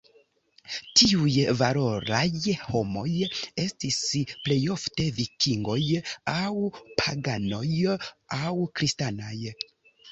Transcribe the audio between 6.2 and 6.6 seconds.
aŭ